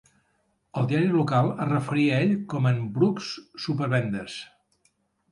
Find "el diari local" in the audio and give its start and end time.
0.79-1.49